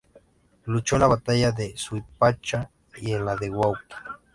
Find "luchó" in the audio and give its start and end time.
0.65-0.95